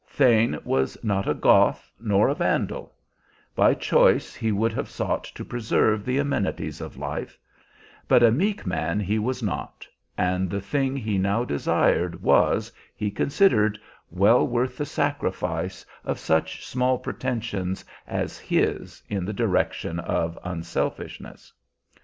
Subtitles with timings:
[0.07, 2.95] Thane was not a Goth nor a Vandal;
[3.55, 7.37] by choice he would have sought to preserve the amenities of life;
[8.07, 9.87] but a meek man he was not,
[10.17, 13.77] and the thing he now desired was, he considered,
[14.09, 21.53] well worth the sacrifice of such small pretensions as his in the direction of unselfishness.